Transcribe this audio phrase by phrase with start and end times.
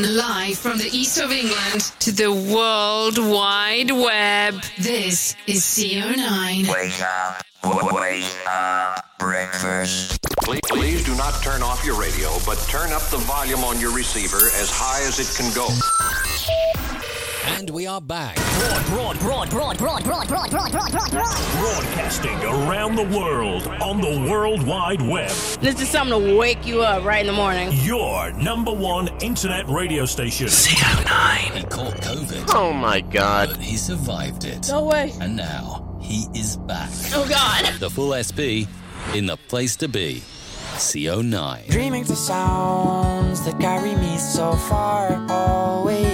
[0.00, 4.54] Live from the east of England to the World Wide Web.
[4.78, 6.72] This is CO9.
[6.72, 7.44] Wake up,
[7.92, 10.18] wake up, breakfast.
[10.38, 13.92] Please, please do not turn off your radio, but turn up the volume on your
[13.94, 15.68] receiver as high as it can go.
[17.46, 18.36] And we are back.
[18.88, 21.10] Broad, broad, broad, broad, broad, broad, broad, broad, broad, broad.
[21.10, 25.30] Broadcasting around the world on the World Wide Web.
[25.60, 27.70] This is something to wake you up right in the morning.
[27.72, 30.48] Your number one internet radio station.
[30.48, 30.76] He
[31.64, 33.50] caught COVID, Oh my god.
[33.50, 34.68] but he survived it.
[34.68, 35.12] No way.
[35.20, 36.90] And now he is back.
[37.14, 37.74] Oh God.
[37.80, 38.68] The full SP
[39.14, 40.22] in the place to be.
[40.76, 41.68] CO9.
[41.68, 45.08] Dreaming the sounds that carry me so far
[45.82, 46.09] away.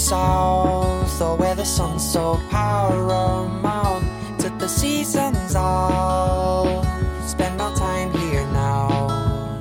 [0.00, 4.04] South, or where the sun's so paramount.
[4.40, 6.82] To the seasons I'll
[7.26, 9.60] spend our time here now.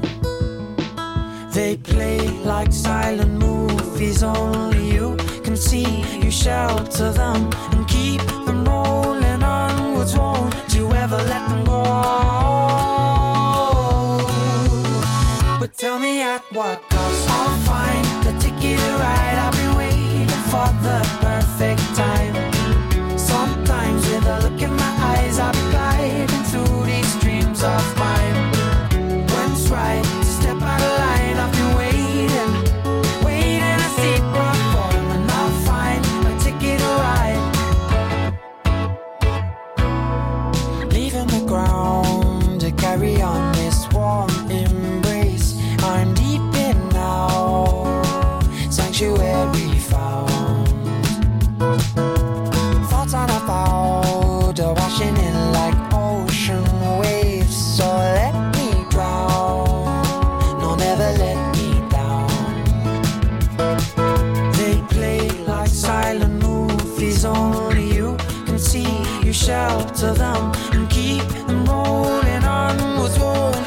[1.54, 6.06] They play like silent movies, only you can see.
[6.24, 10.16] You shelter them and keep them rolling onwards.
[10.18, 11.84] Won't you ever let them go?
[15.60, 19.38] But tell me at what cost I'll find the ticket to ride.
[19.56, 19.59] For
[20.82, 22.39] the perfect time.
[70.02, 72.44] And keep them rolling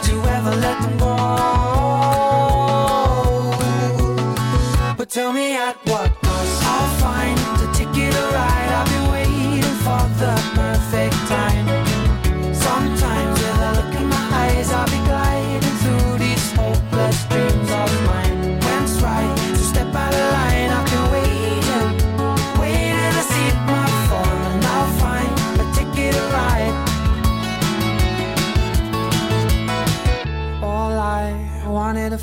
[0.09, 1.17] you ever let them go?
[4.97, 6.12] But tell me at what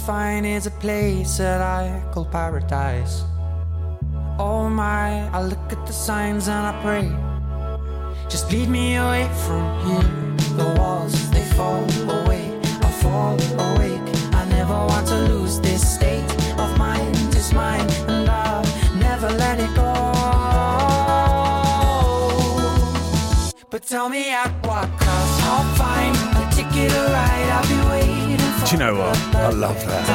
[0.10, 3.26] find is a place that I call paradise.
[4.40, 7.08] Oh my, I look at the signs and I pray.
[8.28, 10.10] Just lead me away from here.
[10.58, 11.86] The walls, they fall
[12.18, 12.46] away.
[12.88, 13.38] I fall
[13.68, 14.08] awake.
[14.34, 17.16] I never want to lose this state of mind.
[17.38, 18.66] It's mine, and I'll
[19.08, 19.92] never let it go.
[23.70, 27.50] But tell me at what cost I'll find a ticket to ride.
[27.58, 28.19] I'll be waiting
[28.70, 29.18] Do you know what?
[29.34, 30.06] I love that.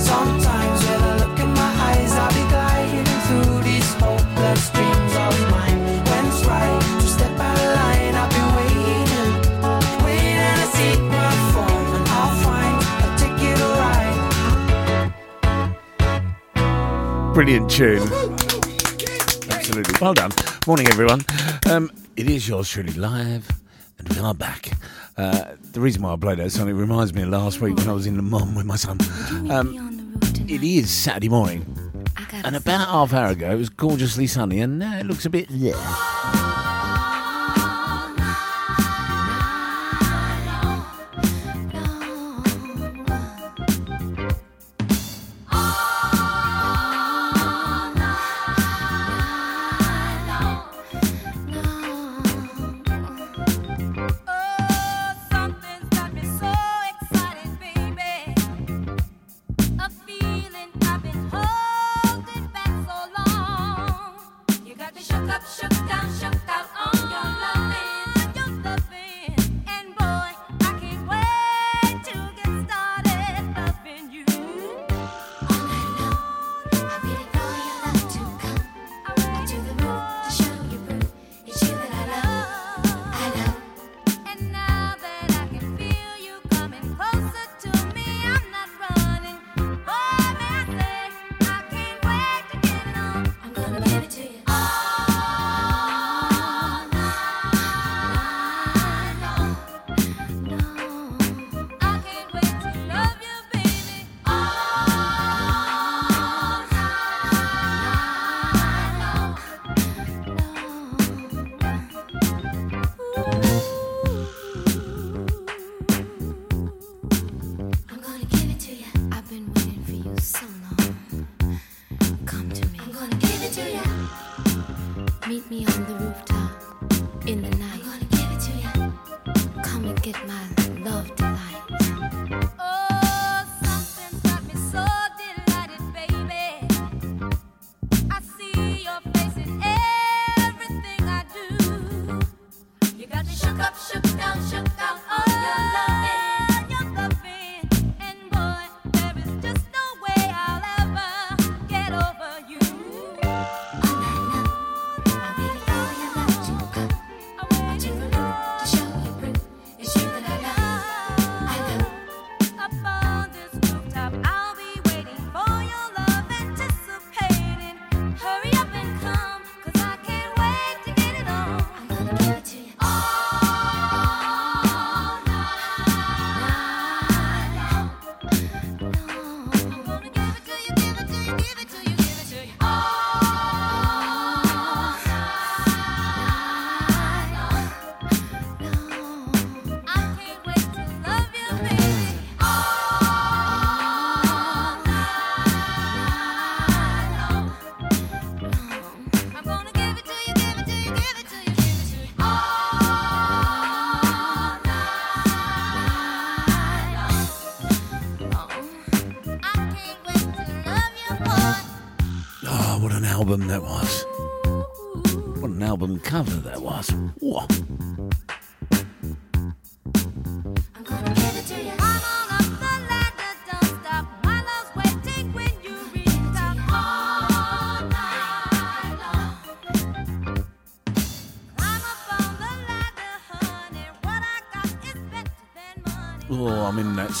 [0.00, 5.50] Sometimes with a look in my eyes, I'll be gliding through these hopeless dreams of
[5.50, 5.78] mine.
[6.06, 8.14] When's right to step out of line?
[8.14, 9.32] I've been waiting,
[10.02, 13.68] waiting to see my form, and I'll find a ticket to
[17.20, 17.34] ride.
[17.34, 18.08] Brilliant tune.
[19.52, 19.94] Absolutely.
[20.00, 20.32] Well done.
[20.66, 21.20] Morning, everyone.
[21.70, 23.46] Um, it is yours truly live,
[23.98, 24.70] and we are back.
[25.16, 27.88] Uh, the reason why I played that song, it reminds me of last week when
[27.88, 28.98] I was in the mom with my son.
[29.50, 30.18] Um,
[30.48, 31.64] it is Saturday morning,
[32.32, 35.50] and about half hour ago it was gorgeously sunny, and now it looks a bit
[35.50, 36.45] yeah.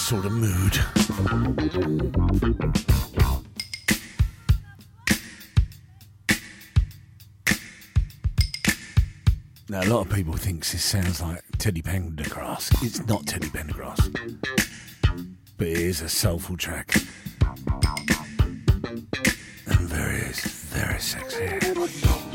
[0.06, 0.78] sort of mood.
[9.68, 12.70] Now, a lot of people thinks this sounds like Teddy Pendergrass.
[12.84, 13.98] It's not Teddy Pendergrass,
[15.58, 16.94] but it is a soulful track.
[19.66, 22.25] And very, very sexy.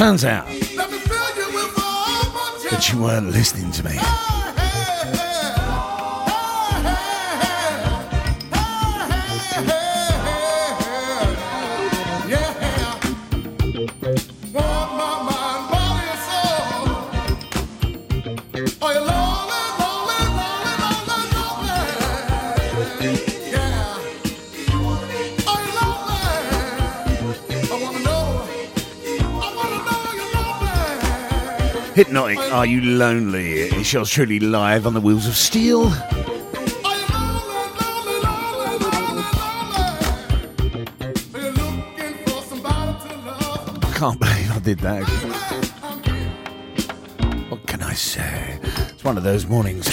[0.00, 0.46] turns out
[2.70, 4.19] that you weren't listening to me.
[32.00, 33.60] Hypnotic, Are You Lonely?
[33.60, 35.90] It shows truly live on the Wheels of Steel.
[43.92, 45.04] Can't believe I did that.
[47.50, 48.58] What can I say?
[48.62, 49.86] It's one of those mornings.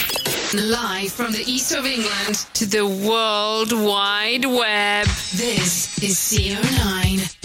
[0.53, 7.36] Live from the east of England to the World Wide Web, this is CO9.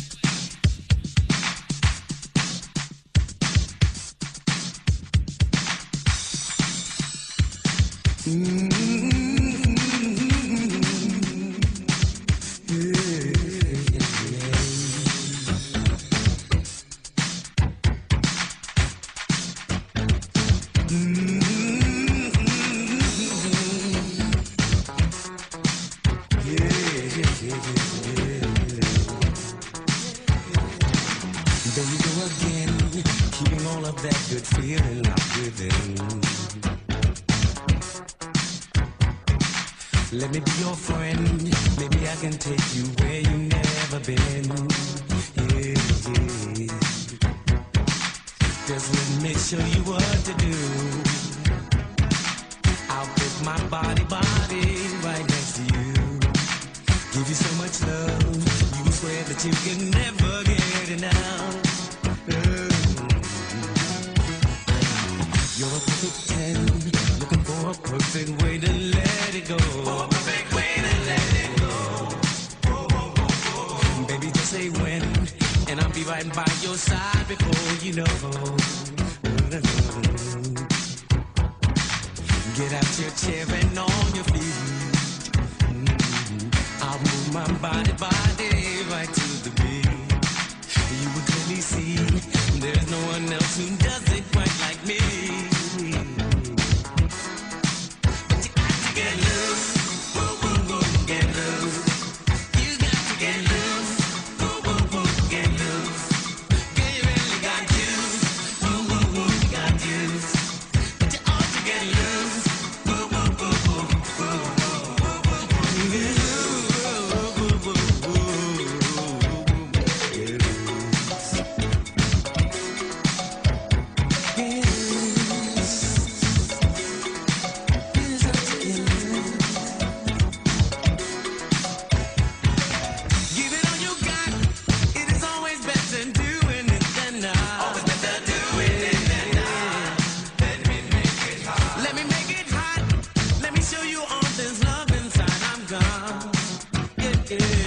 [147.39, 147.62] Yeah.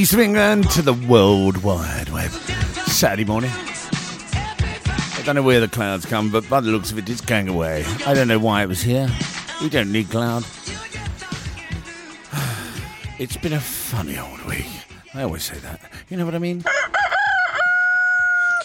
[0.00, 2.30] East of England to the World Wide Web.
[2.30, 3.50] Saturday morning.
[3.52, 7.50] I don't know where the clouds come, but by the looks of it, it's going
[7.50, 7.84] away.
[8.06, 9.10] I don't know why it was here.
[9.60, 10.46] We don't need cloud.
[13.18, 14.64] It's been a funny old week.
[15.12, 15.82] I always say that.
[16.08, 16.64] You know what I mean?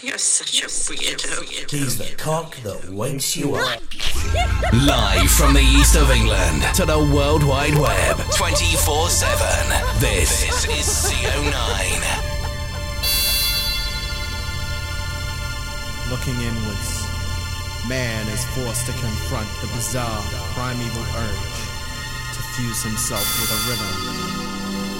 [0.02, 1.70] You're such a weirdo.
[1.70, 3.82] He's the cock that wakes you up.
[4.72, 10.00] Live from the east of England to the World Wide Web 24 7.
[10.00, 12.36] This is CO9.
[16.10, 17.06] Looking inwards,
[17.88, 20.22] man is forced to confront the bizarre,
[20.54, 21.58] primeval urge
[22.34, 23.94] to fuse himself with a rhythm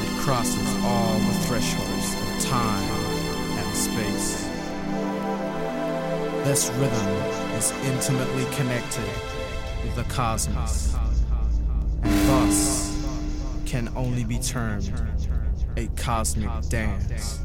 [0.01, 2.91] that crosses all the thresholds of time
[3.59, 4.45] and space.
[6.45, 9.09] This rhythm is intimately connected
[9.83, 10.95] with the cosmos,
[12.03, 12.93] and thus
[13.65, 14.93] can only be termed
[15.79, 17.41] a cosmic dance.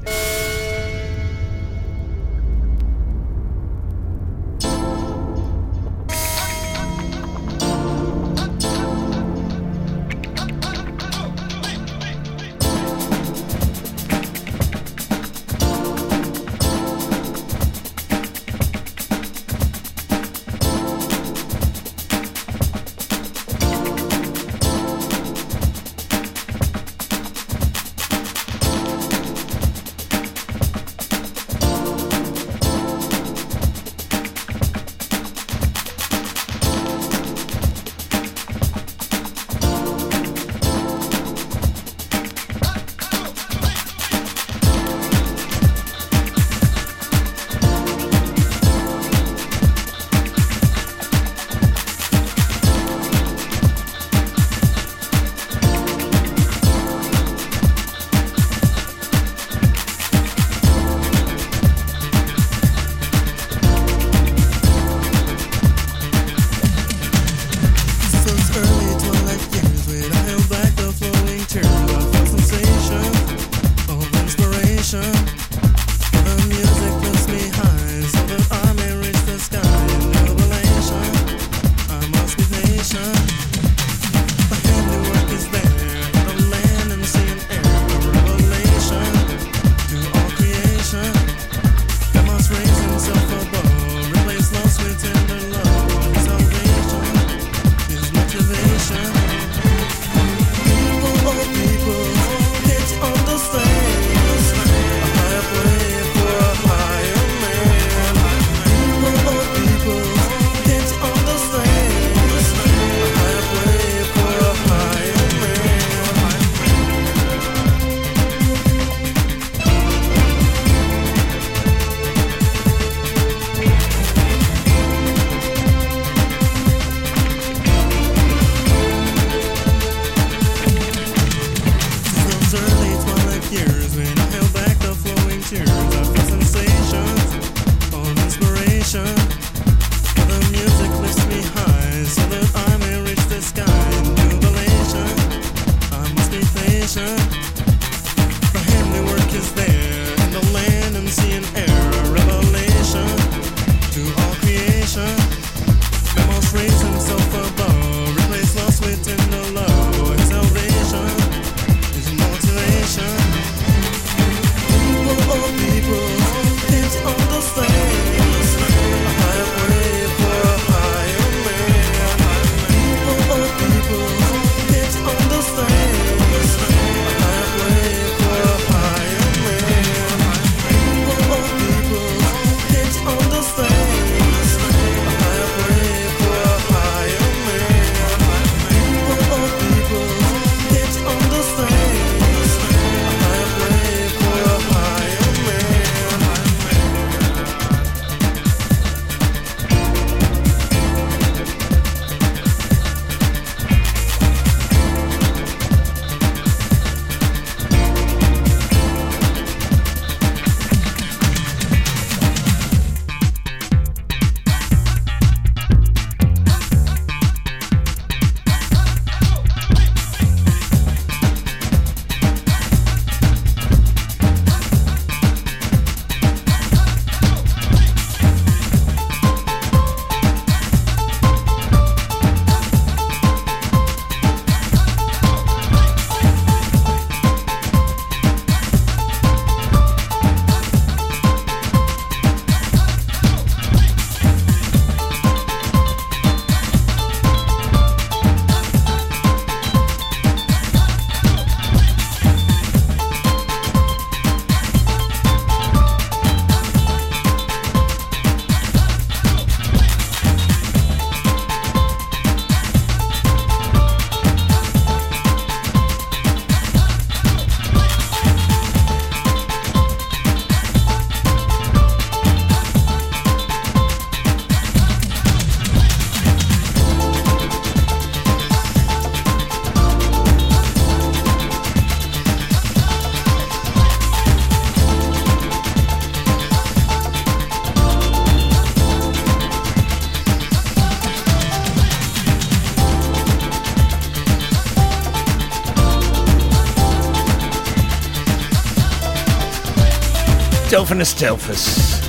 [300.72, 302.00] Delphinus Delphis.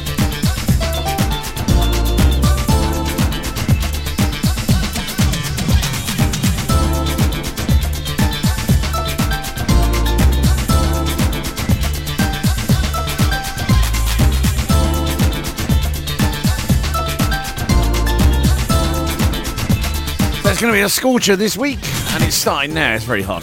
[20.45, 21.81] There's going to be a scorcher this week,
[22.13, 22.95] and it's starting now.
[22.95, 23.43] It's very hot.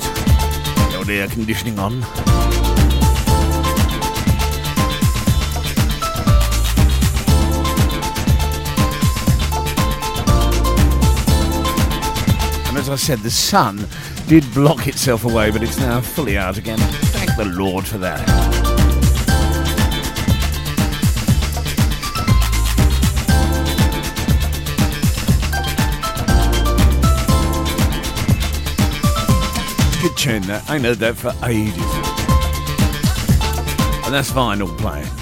[0.94, 2.06] Got the air conditioning on.
[12.92, 13.86] As I said, the sun
[14.28, 16.80] did block itself away, but it's now fully out again.
[16.80, 18.26] Thank the Lord for that.
[30.02, 30.68] Good tune that.
[30.68, 31.76] I heard that for ages.
[34.06, 35.19] And that's vinyl playing.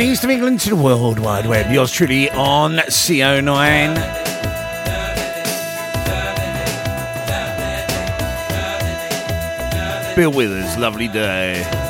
[0.00, 1.70] east of England to the World Wide Web.
[1.70, 3.94] Yours truly on CO9.
[10.16, 11.89] Bill Withers, lovely day.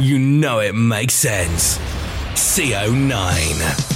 [0.00, 1.78] you know it makes sense.
[2.34, 3.95] CO9.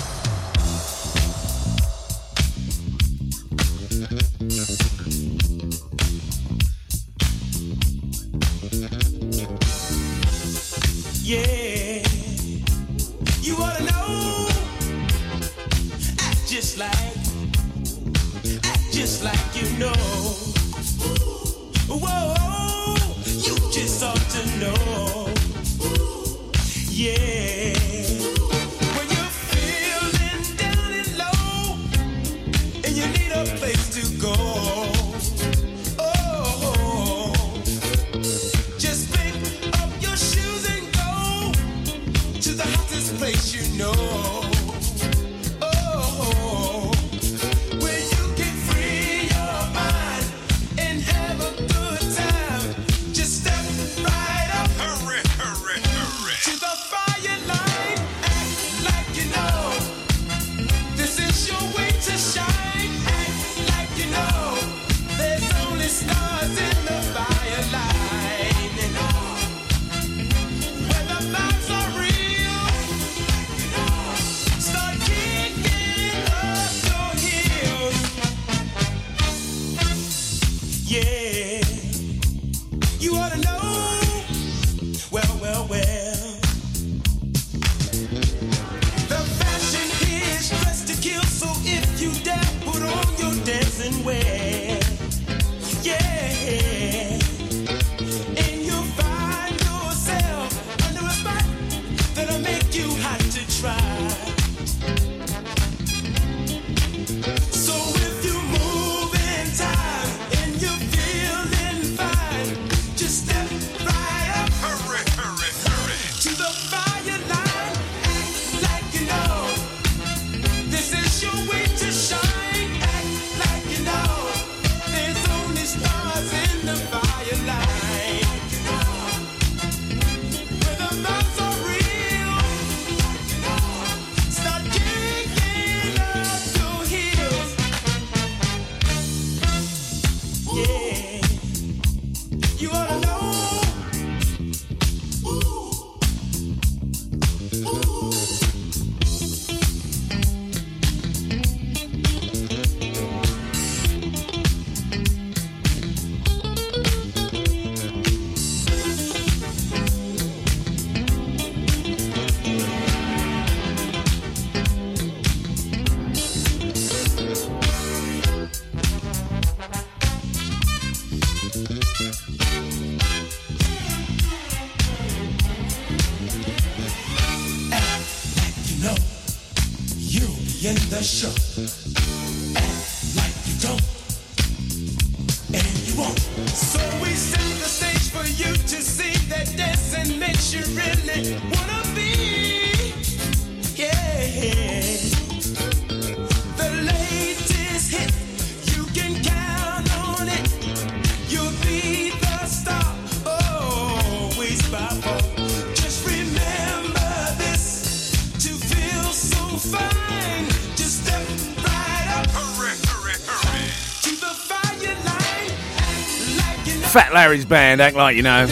[217.10, 218.46] Fat Larry's band, act like you know.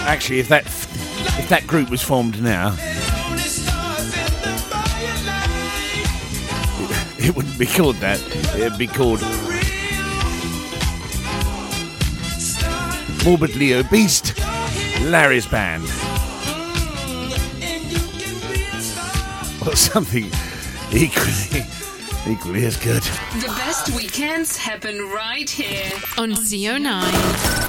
[0.00, 2.70] Actually, if that if that group was formed now,
[7.24, 8.20] it, wouldn't be called that.
[8.56, 9.20] It'd be called
[13.24, 14.36] morbidly obese
[15.02, 15.84] Larry's band,
[19.64, 20.24] or something
[20.92, 21.81] equally
[22.26, 23.02] equally as good.
[23.40, 27.61] The best weekends happen right here on CO9.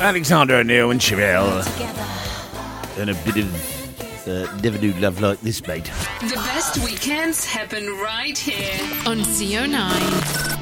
[0.00, 1.66] Alexander O'Neal and Cherrelle.
[2.98, 5.90] And a bit of uh, Never Do Love Like This, mate.
[6.20, 10.57] The best weekends happen right here on CO9.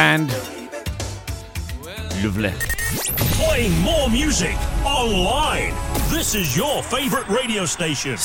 [0.00, 0.30] Band.
[2.24, 2.54] Lovely.
[3.36, 5.74] Playing more music online.
[6.08, 8.16] This is your favorite radio station.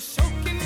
[0.00, 0.57] soaking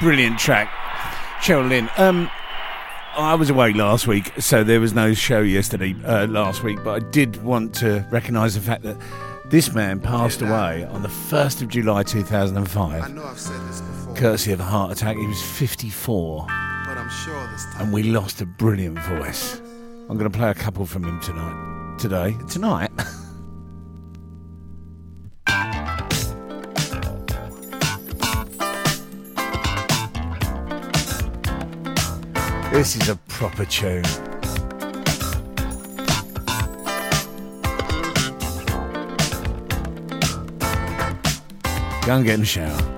[0.00, 0.68] Brilliant track.
[1.42, 1.90] Cheryl Lynn.
[1.98, 2.30] Um,
[3.16, 7.02] I was away last week, so there was no show yesterday, uh, last week, but
[7.02, 8.96] I did want to recognise the fact that
[9.50, 15.16] this man passed away on the 1st of July 2005, courtesy of a heart attack.
[15.16, 16.46] He was 54,
[16.86, 17.82] But I'm sure this time.
[17.86, 19.60] and we lost a brilliant voice.
[20.08, 21.96] I'm going to play a couple from him tonight.
[21.98, 22.36] Today?
[22.48, 22.89] Tonight?
[32.80, 34.00] This is a proper tune.
[42.06, 42.89] Go and get in the shower.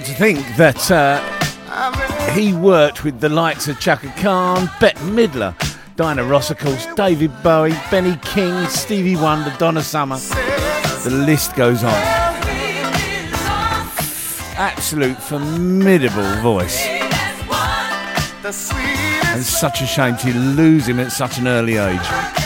[0.00, 5.54] Hard to think that uh, he worked with the likes of Chaka Khan, Bette Midler,
[5.94, 10.16] Diana Ross, of course, David Bowie, Benny King, Stevie Wonder, Donna Summer.
[10.16, 11.92] The list goes on.
[14.56, 16.80] Absolute formidable voice.
[18.46, 22.39] And such a shame to lose him at such an early age.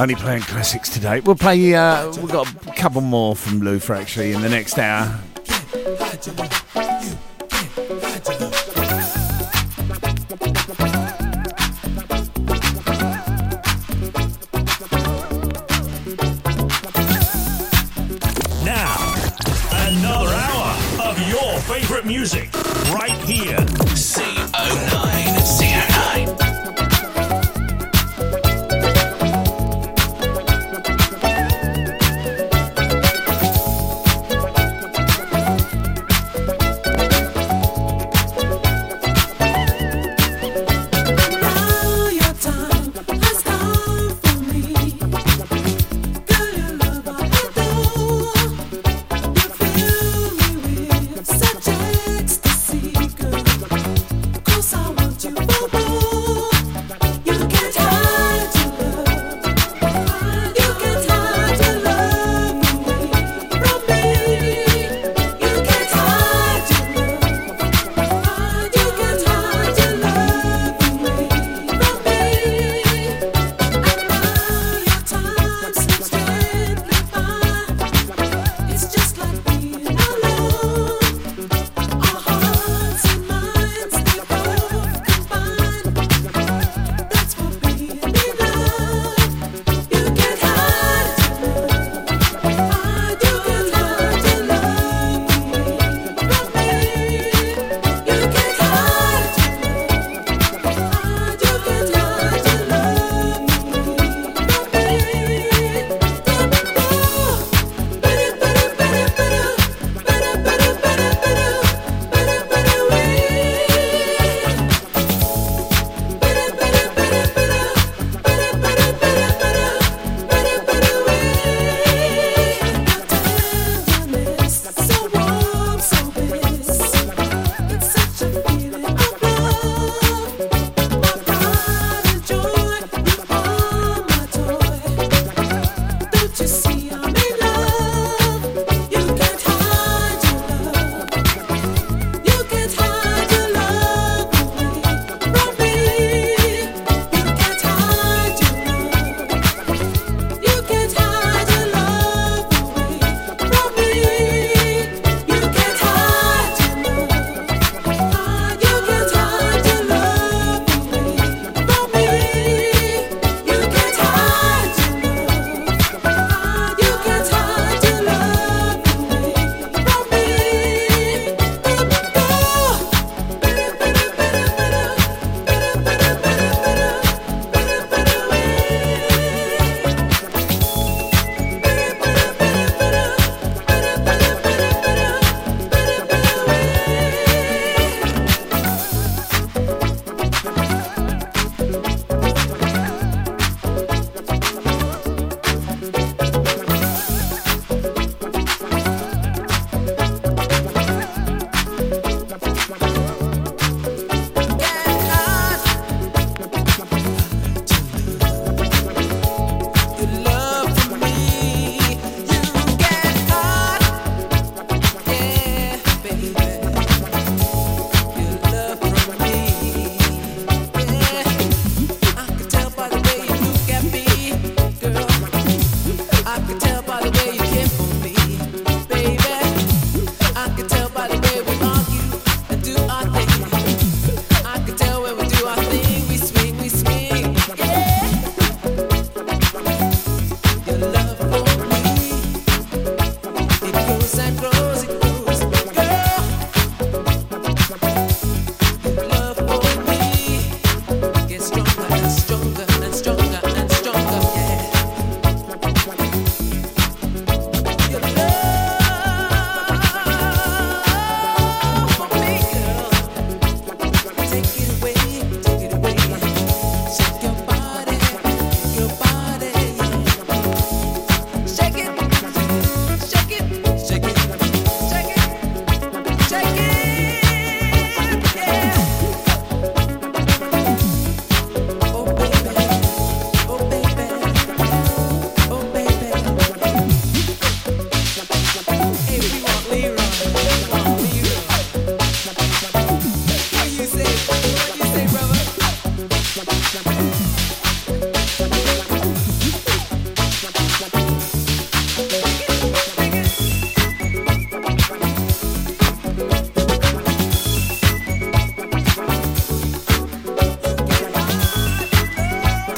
[0.00, 1.20] Only playing classics today.
[1.20, 1.74] We'll play.
[1.74, 5.20] Uh, we've got a couple more from Luther actually in the next hour.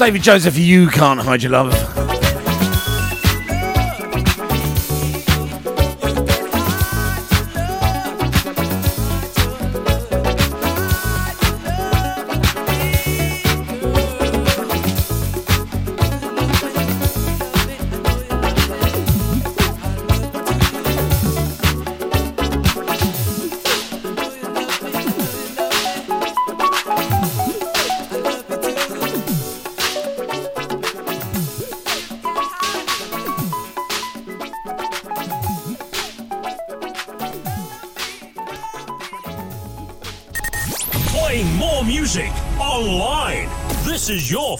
[0.03, 1.92] David Joseph, you can't hide your love.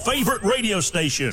[0.03, 1.31] favorite radio station.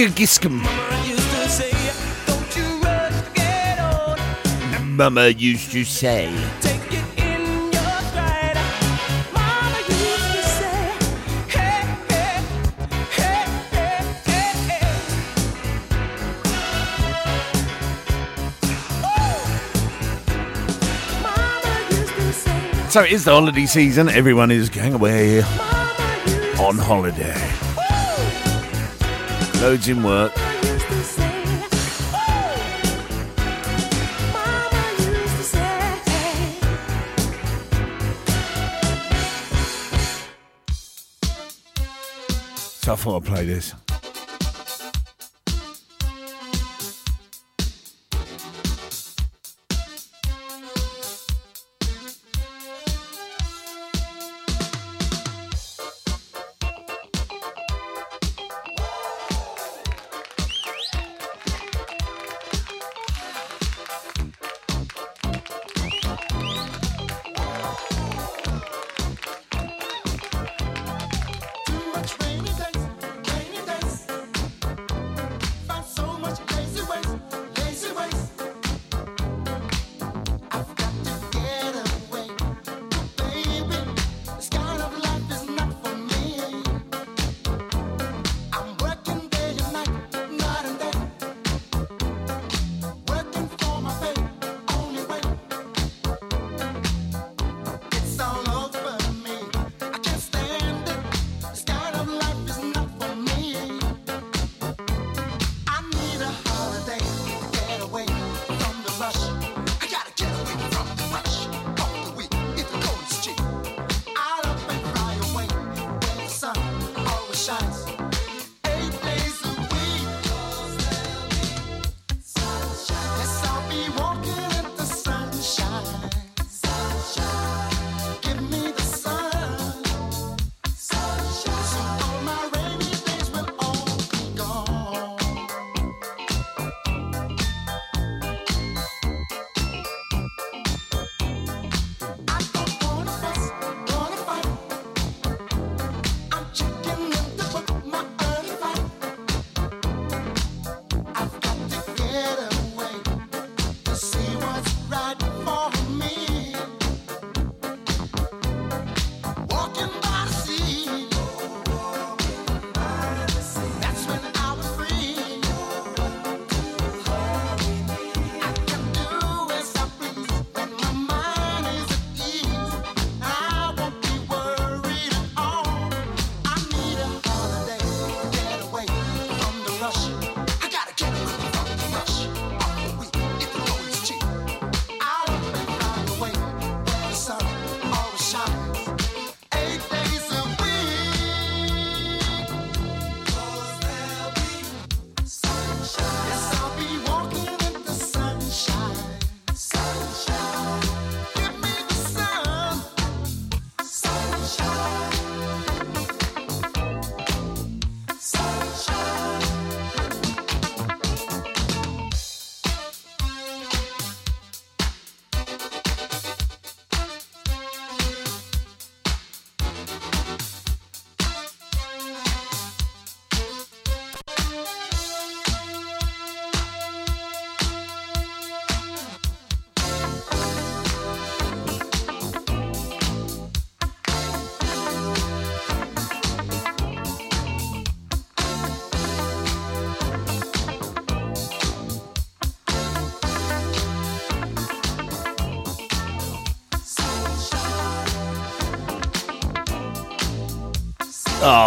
[0.00, 0.64] Junior Giscombe.
[4.96, 6.32] Mama used to say.
[22.88, 24.08] So it is the holiday season.
[24.08, 27.69] Everyone is going away on holiday.
[29.60, 30.32] Loads in work.
[42.80, 43.74] So I thought I'd play this.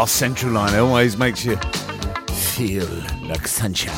[0.04, 1.56] Our Central Line always makes you
[2.28, 2.86] feel
[3.22, 3.96] like sunshine.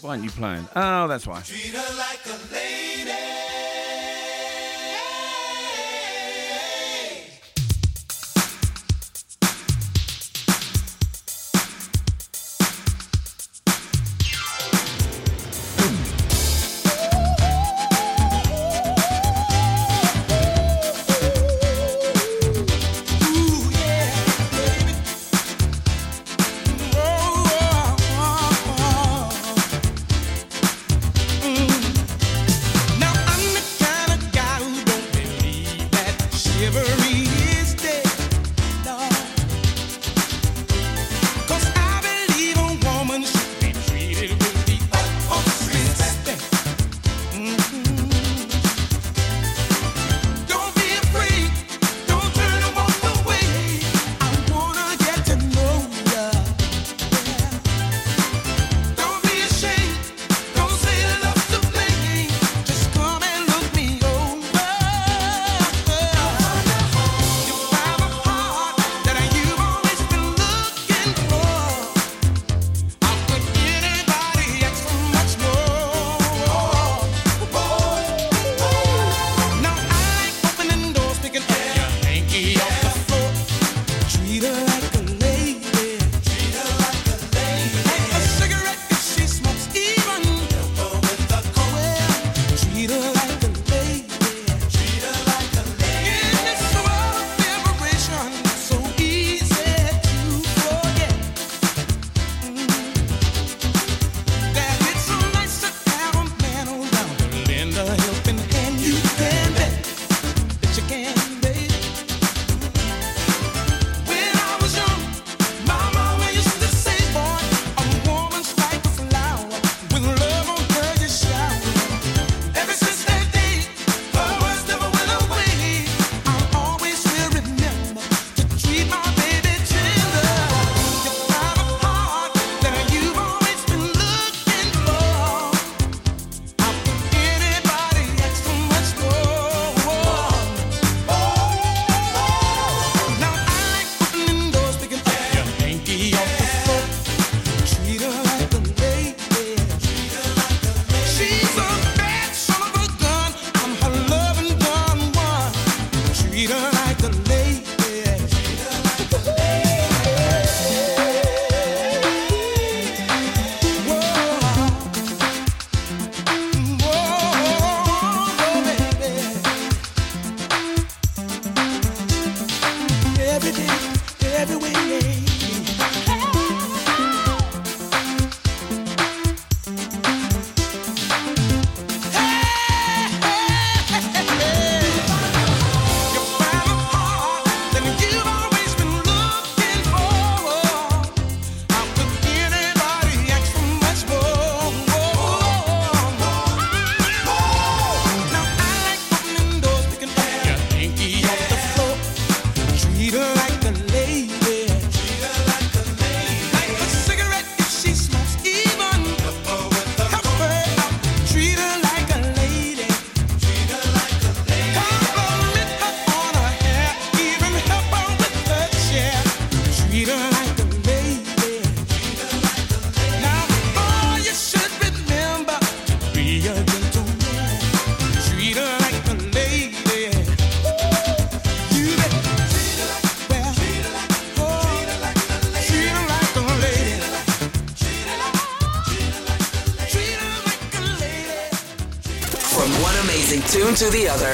[0.00, 0.68] Why aren't you playing?
[0.76, 1.42] Oh, that's why.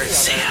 [0.08, 0.41] Sand.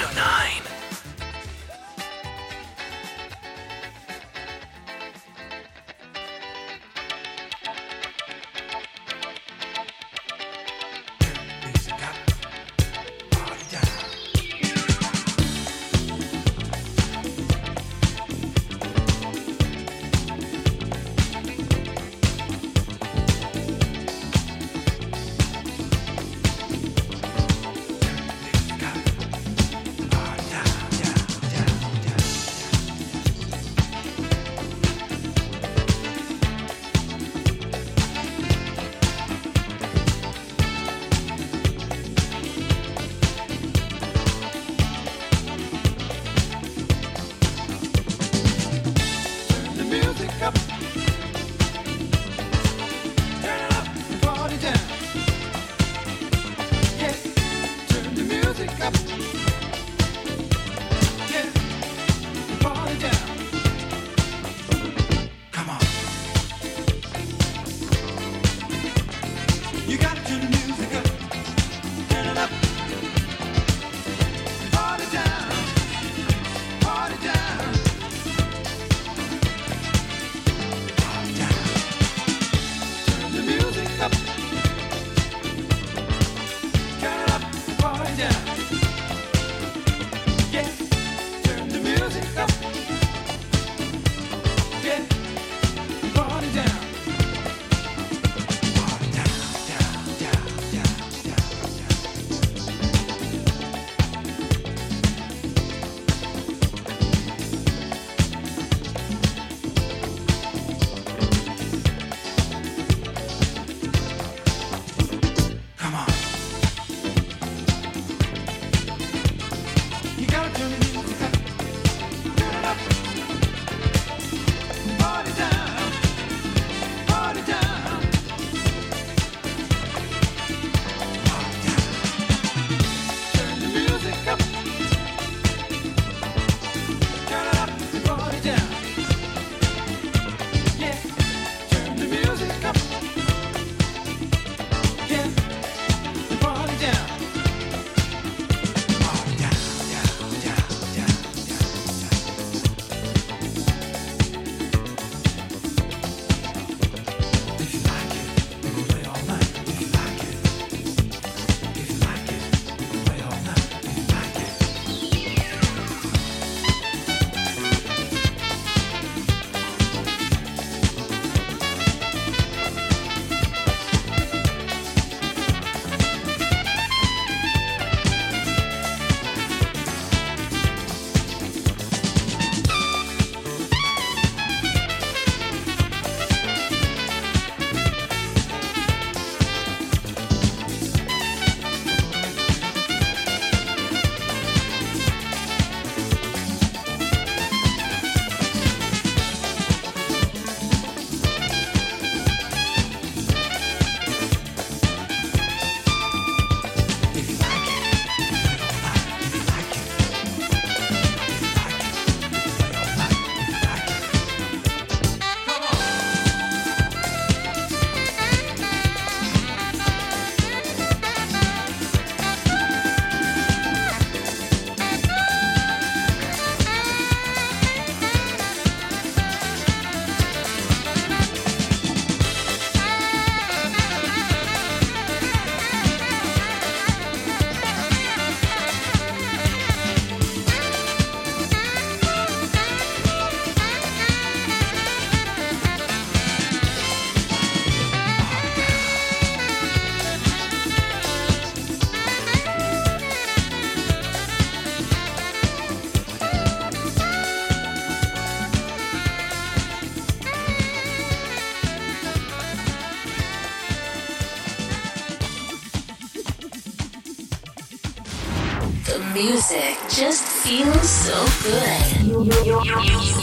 [269.41, 272.05] music just feels so good.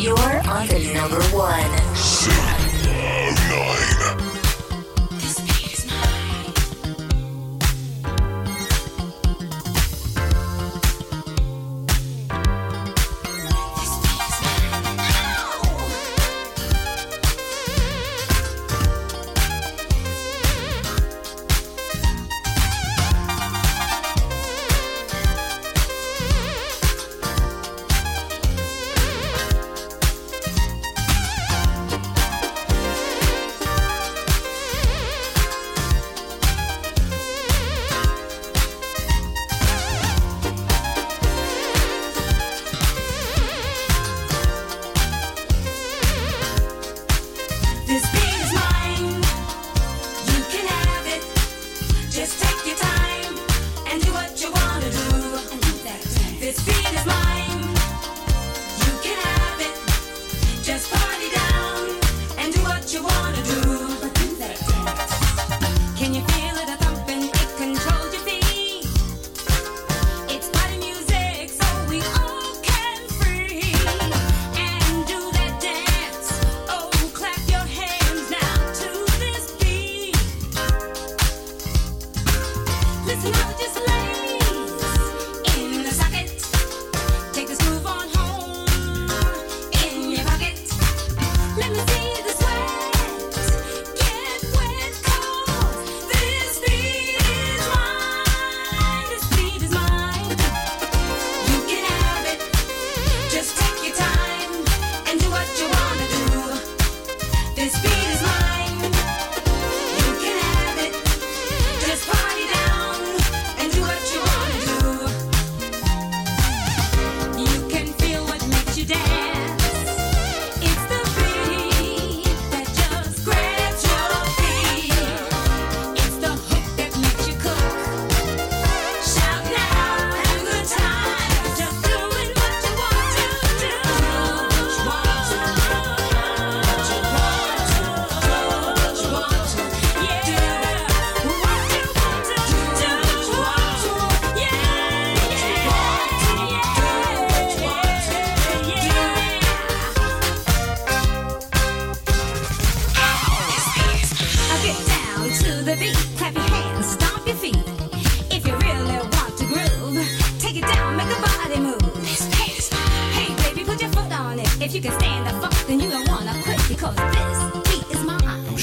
[0.02, 2.57] You're on the number one.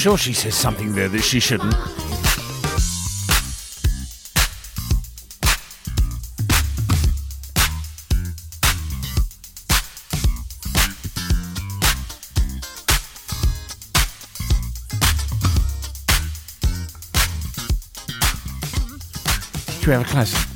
[0.06, 1.74] sure she says something there that she shouldn't.
[19.80, 20.48] Should we have a classic?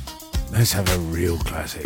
[0.53, 1.85] Let's have a real classic.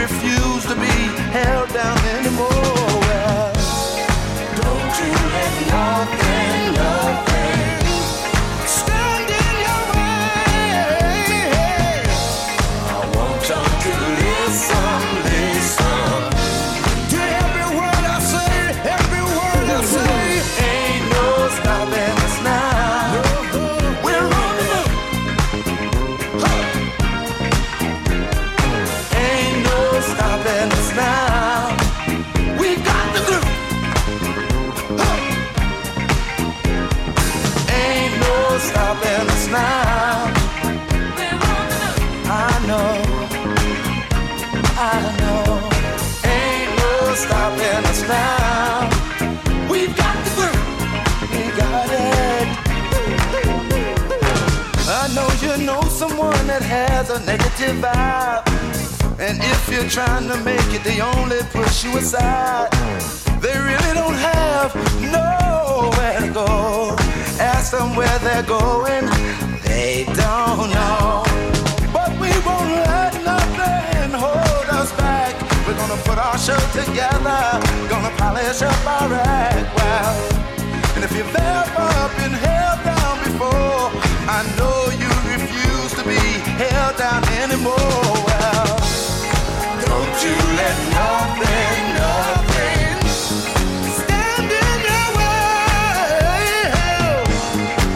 [0.00, 0.96] refuse to be
[1.30, 2.48] held down anymore.
[3.06, 3.52] Well,
[4.56, 7.29] don't you let nothing love.
[57.10, 58.46] A negative vibe.
[59.18, 62.70] And if you're trying to make it, they only push you aside.
[63.42, 66.94] They really don't have nowhere to go.
[67.40, 69.06] Ask them where they're going,
[69.64, 71.24] they don't know.
[71.92, 75.34] But we won't let nothing hold us back.
[75.66, 77.42] We're gonna put our show together,
[77.88, 80.14] gonna polish up our act well.
[80.94, 83.90] And if you've ever been held down before,
[84.30, 84.59] I know
[87.00, 87.76] down anymore.
[89.86, 92.96] Don't you let nothing, nothing
[94.00, 96.44] stand in your way.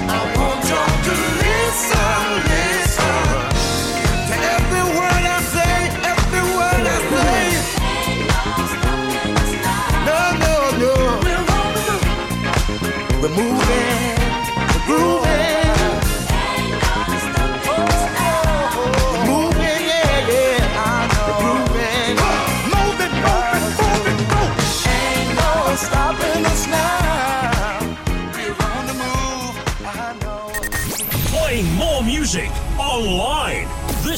[0.09, 1.14] I want you to
[1.44, 3.26] listen, listen
[4.28, 5.76] to every word I say,
[6.12, 7.43] every word I say.
[10.09, 10.93] No, no, no.
[13.20, 13.64] We're moving,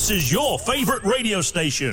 [0.06, 1.92] This is your favorite radio station.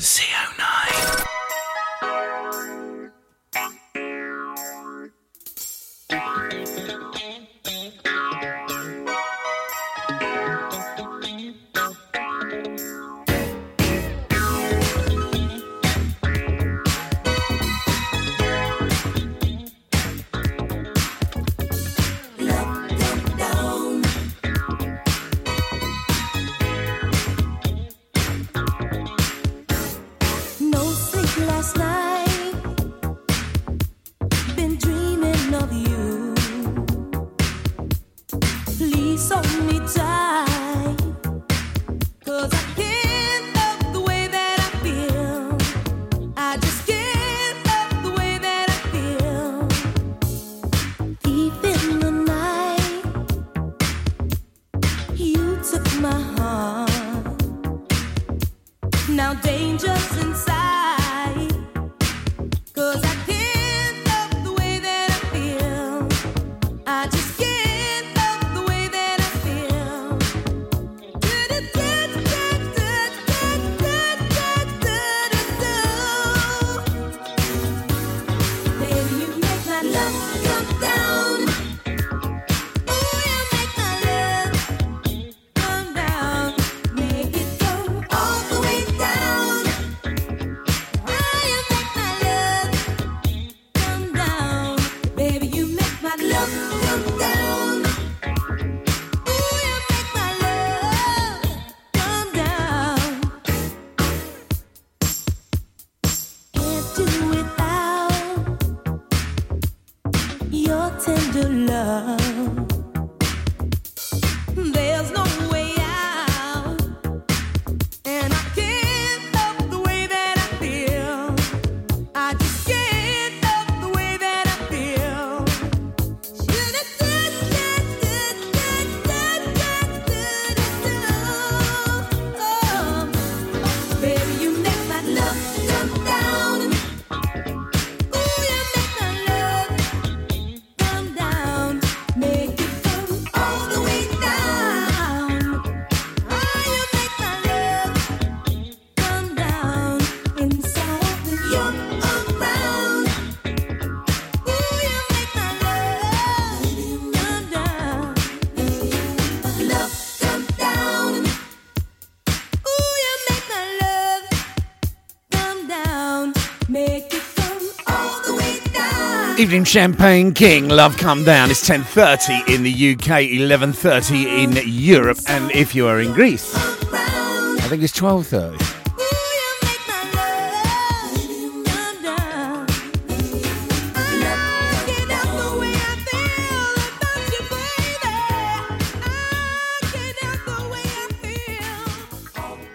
[169.44, 171.52] Evelyn Champagne King, Love Come Down.
[171.52, 177.66] It's 10.30 in the UK, 11.30 in Europe, and if you are in Greece, I
[177.68, 178.58] think it's 12.30.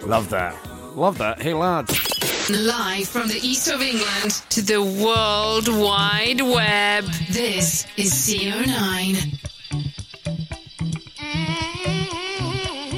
[0.07, 0.55] Love that.
[0.95, 1.41] Love that.
[1.41, 2.08] Hey, lads.
[2.51, 7.05] Live from the east of England to the world wide web.
[7.29, 9.39] This is CO9.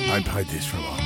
[0.09, 1.00] I've played this for a while.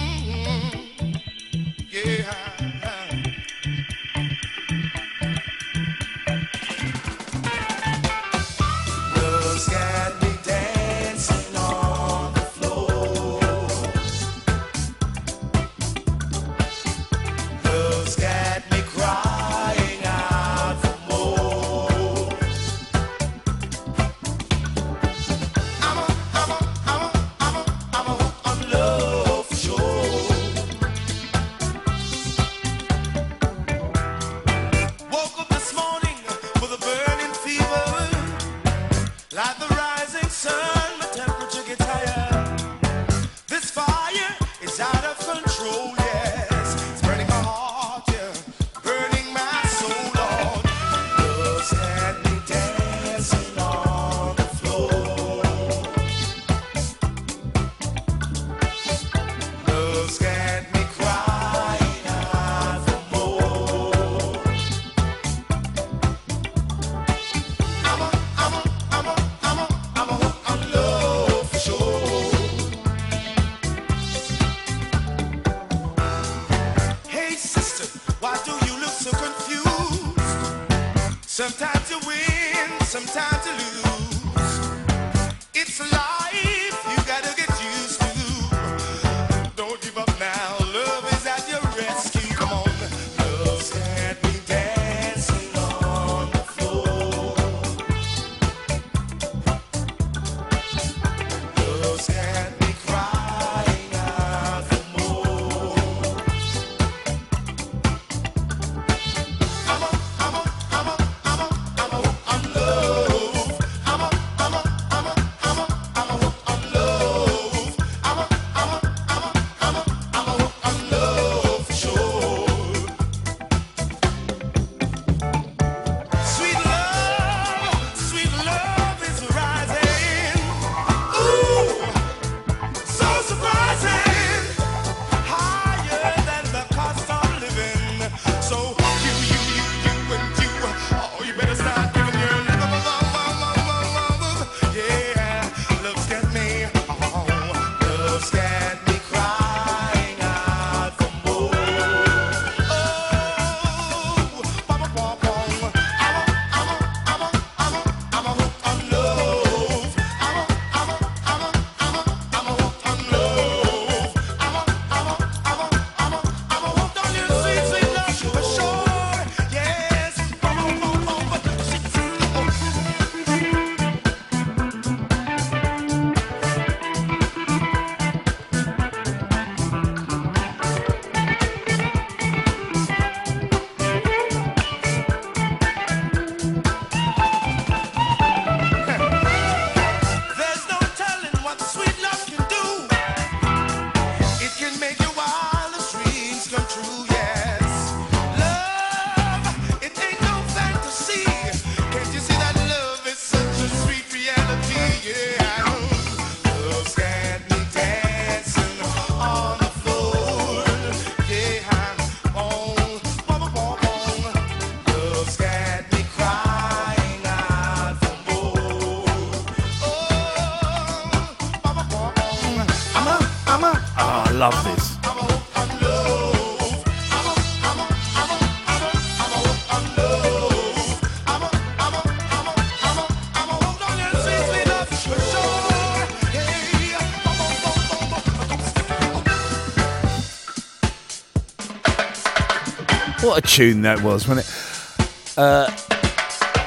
[243.25, 245.39] What a tune that was, wasn't it?
[245.39, 245.71] Uh,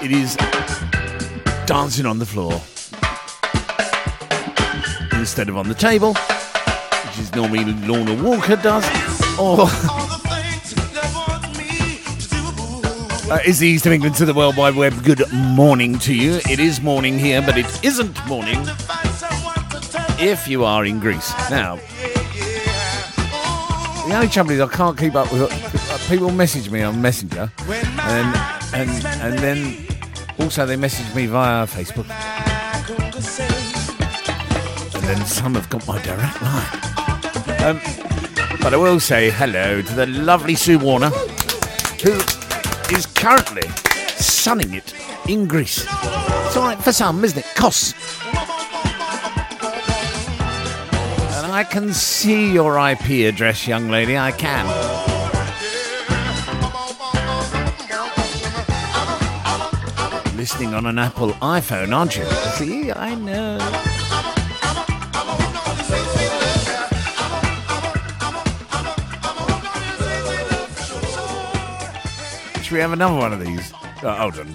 [0.01, 0.35] it is
[1.67, 2.53] dancing on the floor
[5.19, 8.83] instead of on the table, which is normally Lorna Walker does,
[9.37, 9.67] or
[13.31, 15.03] uh, is the East of England to the World Wide Web.
[15.03, 16.39] Good morning to you.
[16.49, 18.65] It is morning here, but it isn't morning
[20.19, 21.31] if you are in Greece.
[21.51, 21.75] Now,
[24.07, 28.35] the only trouble is I can't keep up with people message me on Messenger, and
[28.73, 29.85] and and then
[30.39, 32.09] also they message me via Facebook,
[34.95, 36.67] and then some have got my direct line.
[37.65, 37.81] Um,
[38.61, 42.13] but I will say hello to the lovely Sue Warner, who
[42.95, 43.67] is currently
[44.15, 44.93] sunning it
[45.27, 45.83] in Greece.
[45.83, 47.45] It's all right for some, isn't it?
[47.55, 47.93] Kos.
[51.35, 54.17] And I can see your IP address, young lady.
[54.17, 55.06] I can.
[60.57, 62.25] Listening on an Apple iPhone, aren't you?
[62.55, 63.59] See, I know.
[72.63, 73.71] Should we have another one of these?
[74.01, 74.47] Oh, hold on.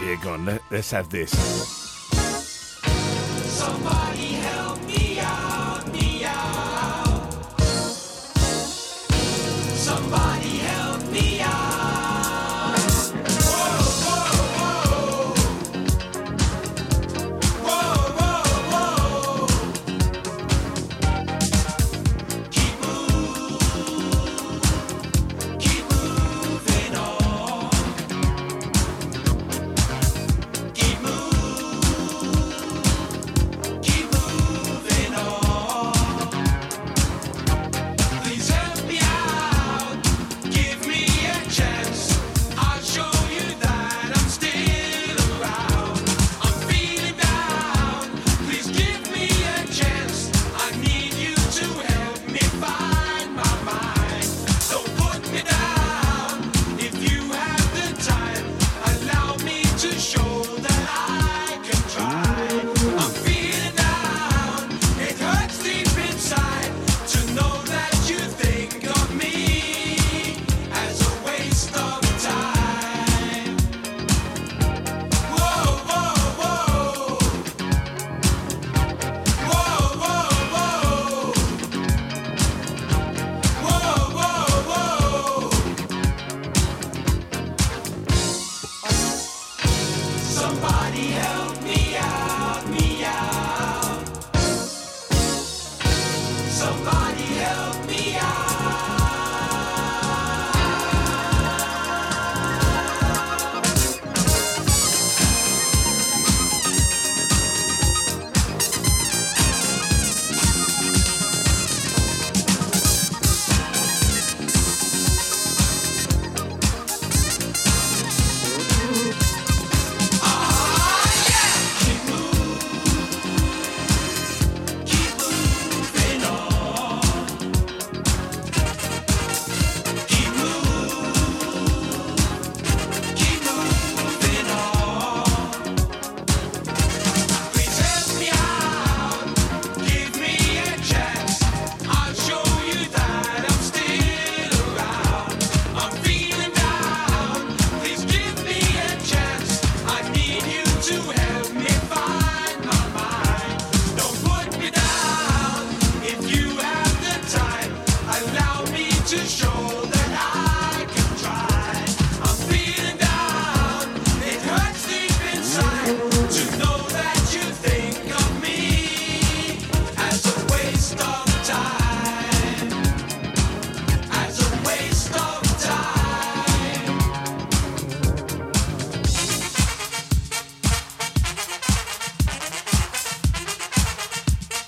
[0.00, 0.46] Here, go on.
[0.46, 1.85] Let, let's have this.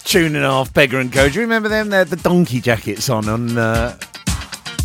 [0.09, 1.29] tune and a half, Beggar and Co.
[1.29, 1.91] Do you remember them?
[1.91, 3.95] They had the donkey jackets on on uh,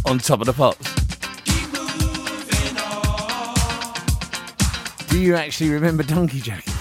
[0.06, 0.94] on top of the pops.
[5.08, 6.74] Do you actually remember donkey jackets?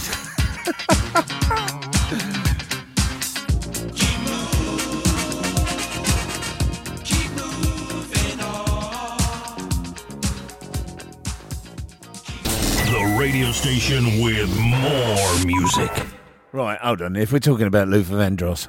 [12.91, 16.12] The radio station with more music.
[16.53, 17.17] Right, hold on.
[17.17, 18.69] If we're talking about Luther Vandross,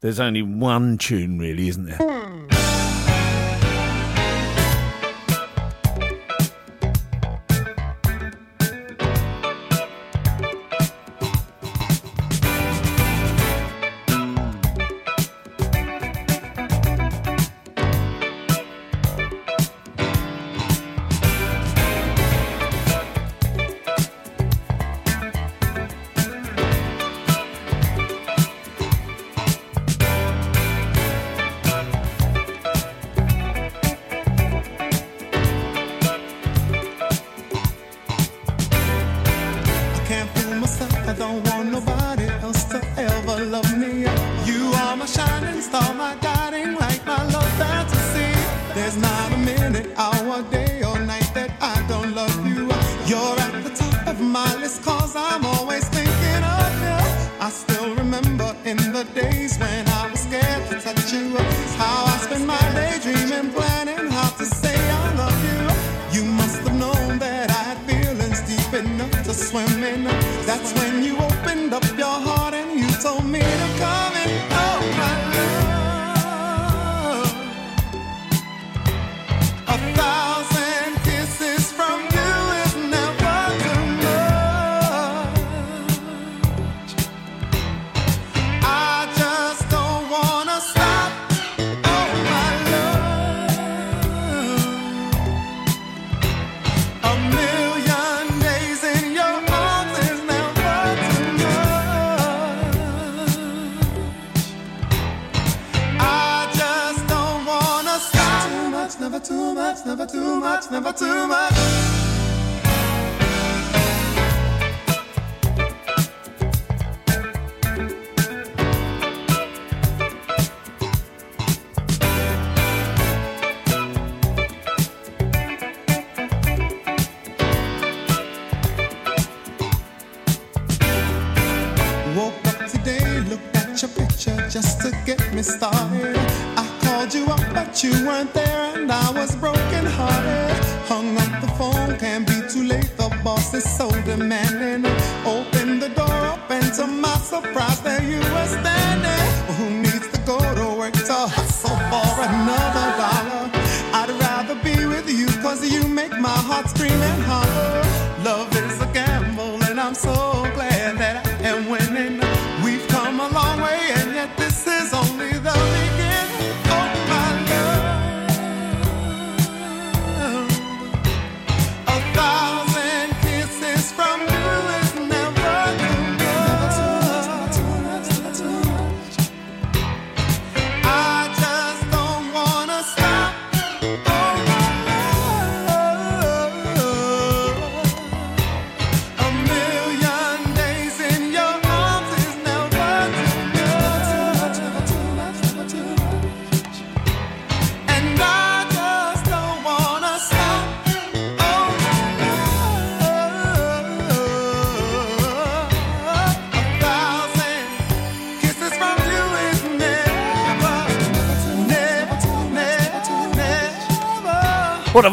[0.00, 1.98] there's only one tune, really, isn't there?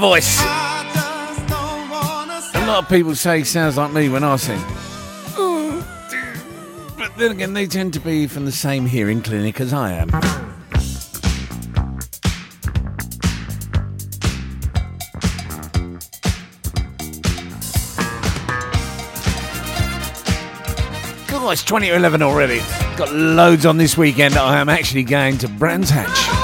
[0.07, 0.39] voice.
[0.41, 0.45] A
[2.65, 4.61] lot of people say he sounds like me when I sing.
[6.97, 10.07] But then again, they tend to be from the same hearing clinic as I am.
[21.27, 22.59] God, it's 20 to 11 already.
[22.95, 24.37] Got loads on this weekend.
[24.37, 26.36] I am actually going to Brands Hatch.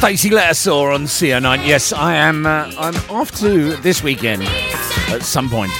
[0.00, 1.66] Stacey Lettersaw on CO9.
[1.66, 2.46] Yes, I am.
[2.46, 4.42] Uh, I'm off to this weekend
[5.10, 5.70] at some point.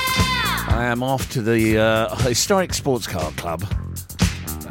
[0.69, 3.65] I am off to the uh, historic sports car club.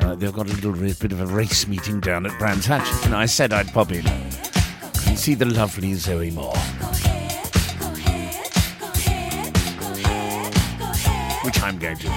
[0.01, 3.15] Uh, they've got a little bit of a race meeting down at Brands Hatch, and
[3.15, 6.55] I said I'd pop in and see the lovely Zoe Moore,
[11.43, 12.09] which I'm going to,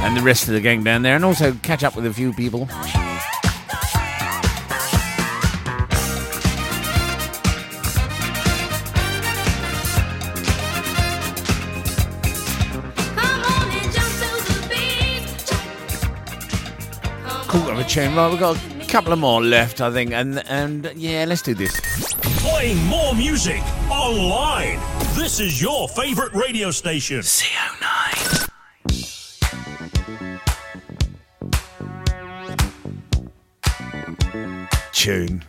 [0.00, 2.34] and the rest of the gang down there, and also catch up with a few
[2.34, 2.68] people.
[17.86, 18.14] Cool of a tune.
[18.16, 21.54] Right, we've got a couple of more left, I think, and and yeah, let's do
[21.54, 21.78] this.
[22.40, 24.80] Playing more music online.
[25.14, 27.20] This is your favorite radio station.
[27.20, 28.48] CO9.
[34.92, 35.44] Tune.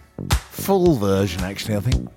[0.51, 2.09] Full version, actually, I think.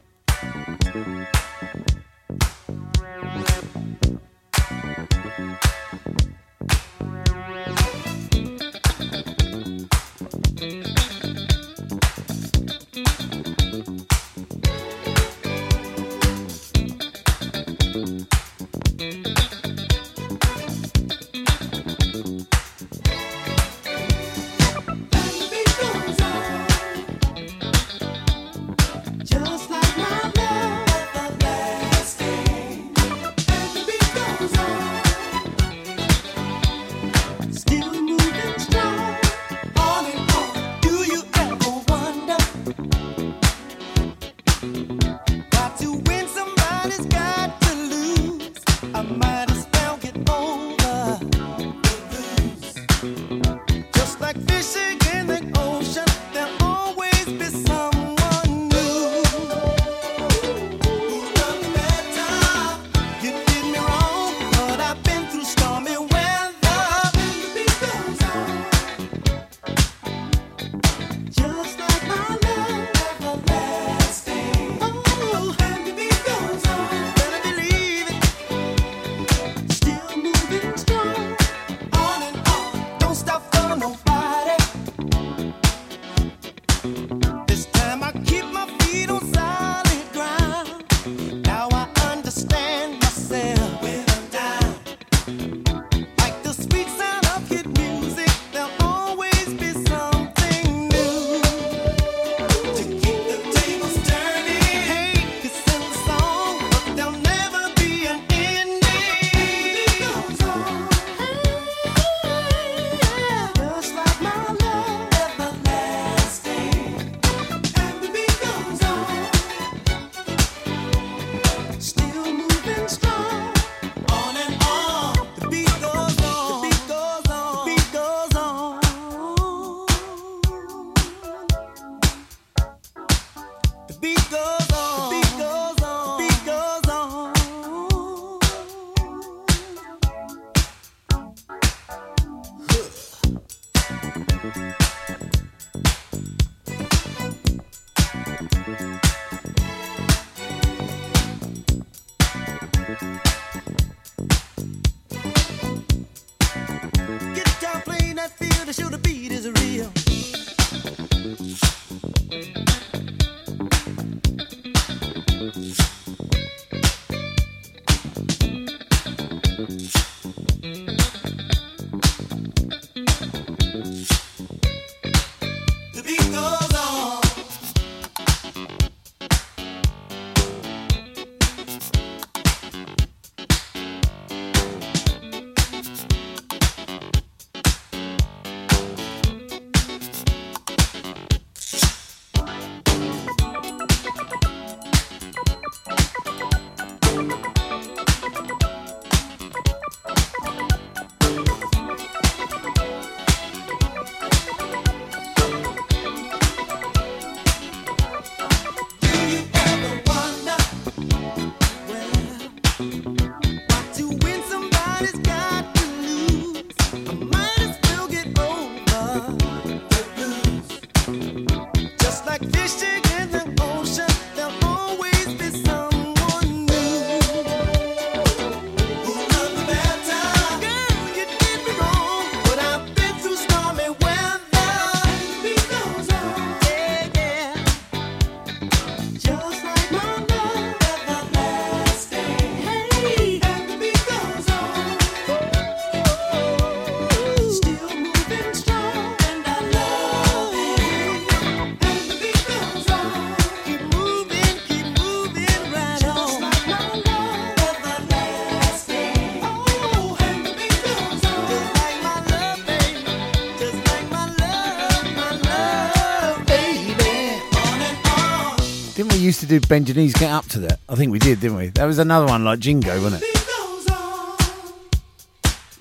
[269.51, 270.79] Do Benjanese Get Up to that?
[270.89, 271.71] I think we did, didn't we?
[271.71, 273.35] That was another one like Jingo, wasn't it?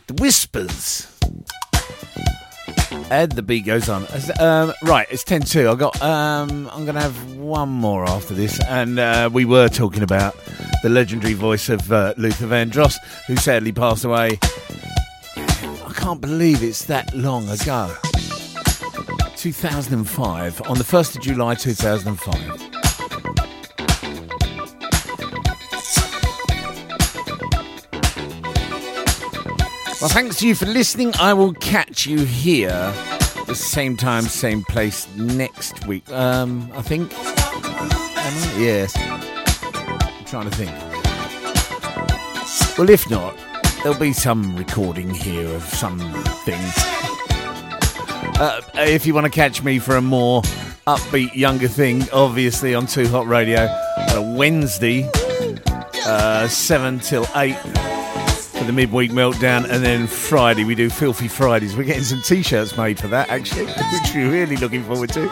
[0.08, 1.06] The Whispers.
[3.12, 4.08] Ed, the beat goes on.
[4.40, 5.70] Um, right, it's 10 2.
[5.70, 8.60] I got, um, I'm going to have one more after this.
[8.64, 10.36] And uh, we were talking about
[10.82, 12.96] the legendary voice of uh, Luther Vandross,
[13.28, 14.40] who sadly passed away.
[15.36, 17.96] I can't believe it's that long ago.
[19.36, 22.69] 2005, on the 1st of July 2005.
[30.02, 31.12] Well, thanks to you for listening.
[31.20, 36.10] I will catch you here, at the same time, same place next week.
[36.10, 37.14] Um, I think.
[37.14, 38.56] Am I?
[38.58, 38.96] Yes.
[38.98, 40.72] I'm trying to think.
[42.78, 43.36] Well, if not,
[43.84, 46.62] there'll be some recording here of something.
[48.40, 50.44] Uh, if you want to catch me for a more
[50.88, 55.10] upbeat, younger thing, obviously on Too Hot Radio on a Wednesday,
[56.06, 57.58] uh, 7 till 8
[58.60, 61.78] for the midweek meltdown, and then Friday we do Filthy Fridays.
[61.78, 65.32] We're getting some t-shirts made for that actually, which we're really looking forward to.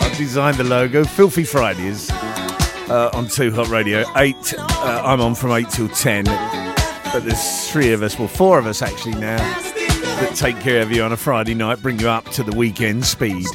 [0.00, 4.04] I've designed the logo, Filthy Fridays, uh, on Two Hot Radio.
[4.16, 8.60] Eight, uh, I'm on from eight till ten, but there's three of us, well four
[8.60, 12.08] of us actually now, that take care of you on a Friday night, bring you
[12.08, 13.46] up to the weekend speed.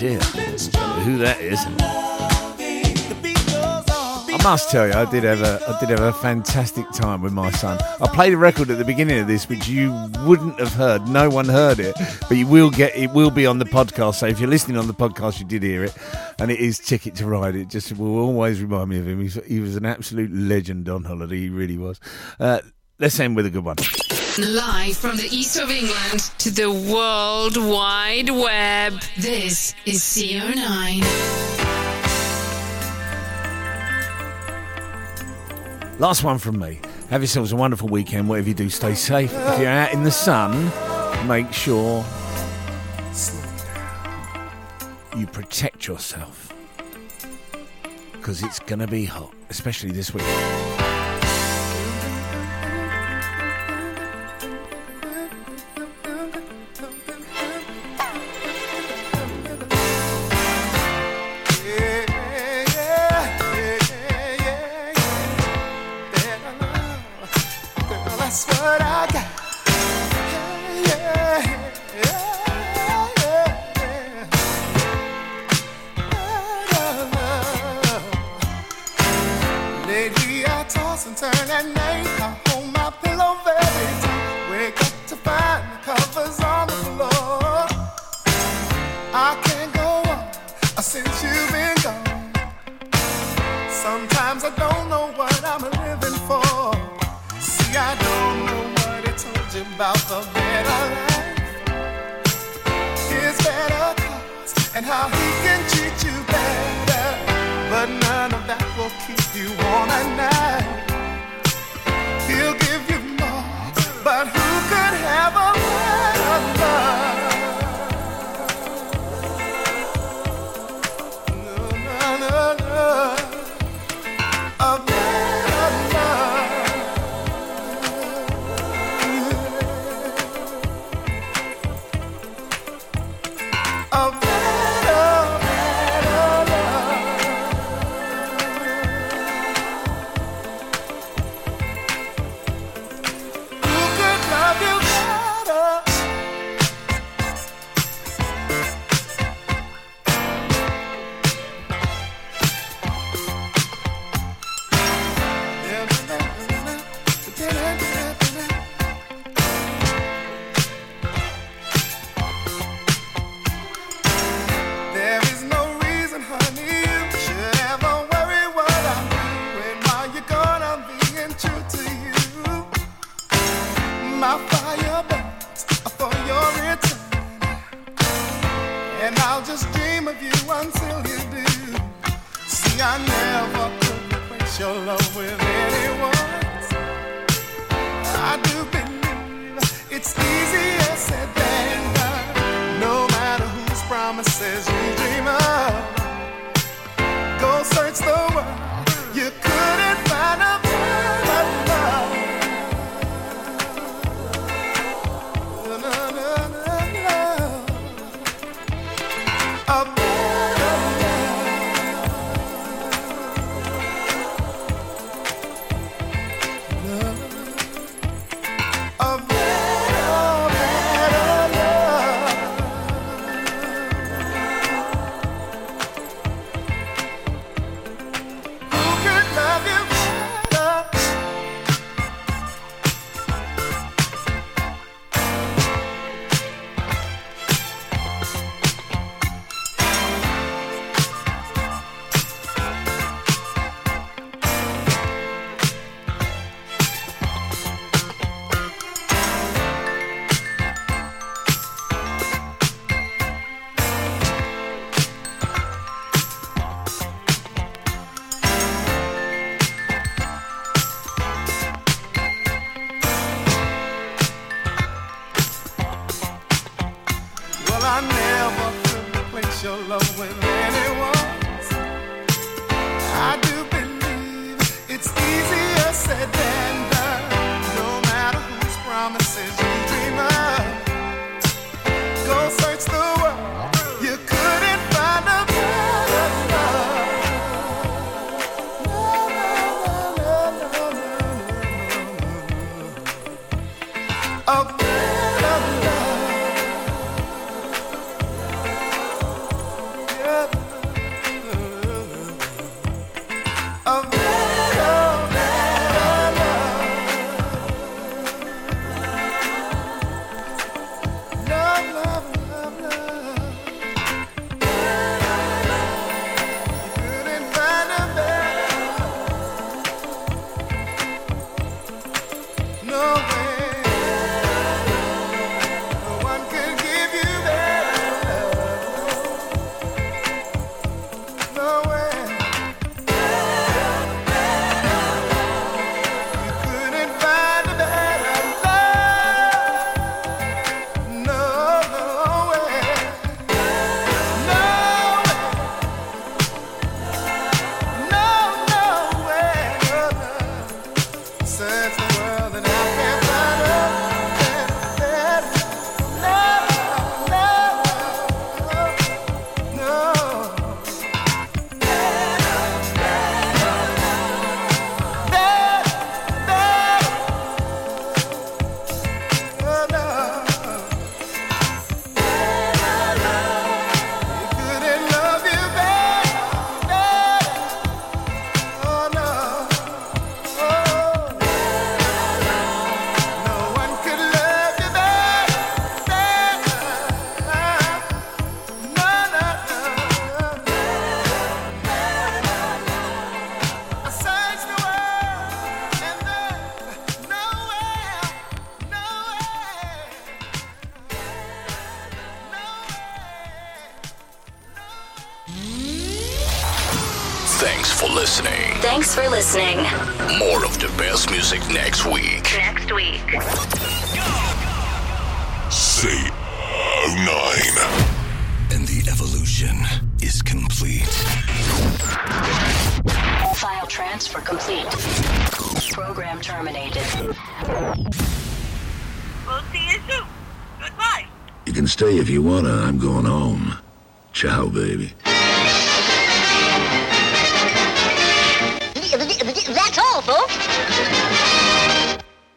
[0.00, 0.18] Dear.
[1.04, 1.58] Who that is?
[4.32, 7.34] I must tell you, I did have a, I did have a fantastic time with
[7.34, 7.78] my son.
[8.00, 11.06] I played a record at the beginning of this, which you wouldn't have heard.
[11.06, 11.94] No one heard it,
[12.30, 12.96] but you will get.
[12.96, 14.14] It will be on the podcast.
[14.14, 15.94] So if you're listening on the podcast, you did hear it,
[16.38, 17.54] and it is Ticket to Ride.
[17.54, 19.20] It just will always remind me of him.
[19.20, 21.36] He's, he was an absolute legend on holiday.
[21.36, 22.00] He really was.
[22.38, 22.60] Uh,
[23.00, 23.76] let's end with a good one.
[24.38, 29.00] Live from the east of England to the world wide web.
[29.16, 31.00] This is CO9.
[35.98, 36.80] Last one from me.
[37.10, 38.28] Have yourselves a wonderful weekend.
[38.28, 39.32] Whatever you do, stay safe.
[39.34, 40.70] If you're out in the sun,
[41.26, 42.04] make sure
[45.16, 46.52] you protect yourself
[48.12, 50.69] because it's going to be hot, especially this week.